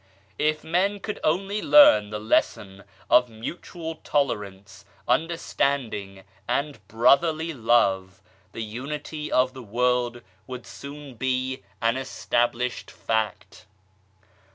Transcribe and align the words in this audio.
If 0.39 0.63
men 0.63 0.99
could 0.99 1.19
only 1.23 1.61
learn 1.61 2.09
the 2.09 2.17
lesson 2.17 2.85
of 3.07 3.29
mutual 3.29 3.97
tolerance, 3.97 4.83
understanding, 5.07 6.23
and 6.47 6.79
brotherly 6.87 7.53
love, 7.53 8.19
the 8.51 8.63
Unity 8.63 9.31
of 9.31 9.53
the 9.53 9.61
world 9.61 10.23
would 10.47 10.65
soon 10.65 11.13
be 11.13 11.61
an 11.83 11.97
established 11.97 12.89
fact. 12.89 13.67